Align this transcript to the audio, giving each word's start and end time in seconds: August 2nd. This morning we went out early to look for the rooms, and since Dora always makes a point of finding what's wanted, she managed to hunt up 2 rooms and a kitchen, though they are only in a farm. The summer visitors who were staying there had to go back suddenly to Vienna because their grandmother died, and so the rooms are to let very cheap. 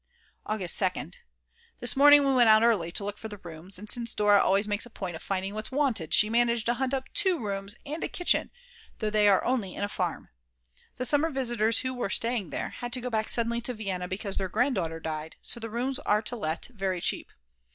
August 0.47 0.79
2nd. 0.81 1.13
This 1.77 1.95
morning 1.95 2.25
we 2.25 2.33
went 2.33 2.49
out 2.49 2.63
early 2.63 2.91
to 2.91 3.03
look 3.05 3.19
for 3.19 3.27
the 3.27 3.37
rooms, 3.37 3.77
and 3.77 3.87
since 3.87 4.15
Dora 4.15 4.41
always 4.43 4.67
makes 4.67 4.87
a 4.87 4.89
point 4.89 5.15
of 5.15 5.21
finding 5.21 5.53
what's 5.53 5.69
wanted, 5.71 6.11
she 6.11 6.27
managed 6.27 6.65
to 6.65 6.73
hunt 6.73 6.91
up 6.91 7.03
2 7.13 7.37
rooms 7.37 7.75
and 7.85 8.03
a 8.03 8.07
kitchen, 8.07 8.49
though 8.97 9.11
they 9.11 9.27
are 9.27 9.45
only 9.45 9.75
in 9.75 9.83
a 9.83 9.87
farm. 9.87 10.29
The 10.97 11.05
summer 11.05 11.29
visitors 11.29 11.81
who 11.81 11.93
were 11.93 12.09
staying 12.09 12.49
there 12.49 12.69
had 12.69 12.91
to 12.93 13.01
go 13.01 13.11
back 13.11 13.29
suddenly 13.29 13.61
to 13.61 13.75
Vienna 13.75 14.07
because 14.07 14.37
their 14.37 14.49
grandmother 14.49 14.99
died, 14.99 15.33
and 15.35 15.45
so 15.45 15.59
the 15.59 15.69
rooms 15.69 15.99
are 15.99 16.23
to 16.23 16.35
let 16.35 16.65
very 16.73 16.99
cheap. 16.99 17.31